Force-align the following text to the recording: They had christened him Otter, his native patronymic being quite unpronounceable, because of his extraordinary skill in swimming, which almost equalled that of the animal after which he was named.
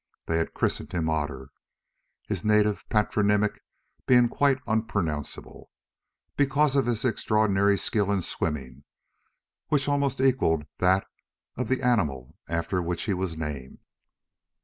They 0.25 0.37
had 0.37 0.55
christened 0.55 0.93
him 0.93 1.11
Otter, 1.11 1.51
his 2.27 2.43
native 2.43 2.89
patronymic 2.89 3.61
being 4.07 4.29
quite 4.29 4.57
unpronounceable, 4.65 5.69
because 6.35 6.75
of 6.75 6.87
his 6.87 7.05
extraordinary 7.05 7.77
skill 7.77 8.11
in 8.11 8.23
swimming, 8.23 8.83
which 9.67 9.87
almost 9.87 10.19
equalled 10.19 10.63
that 10.79 11.05
of 11.55 11.67
the 11.67 11.83
animal 11.83 12.35
after 12.49 12.81
which 12.81 13.03
he 13.03 13.13
was 13.13 13.37
named. 13.37 13.77